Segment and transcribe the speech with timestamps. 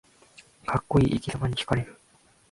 [0.65, 1.95] かっこいい生きざまにひかれる